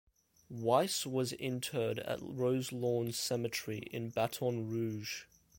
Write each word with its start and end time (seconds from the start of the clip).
Weiss 0.49 1.05
was 1.05 1.31
interred 1.31 1.99
at 1.99 2.17
Roselawn 2.23 3.11
Cemetery 3.13 3.77
in 3.91 4.09
Baton 4.09 4.67
Rouge. 4.67 5.25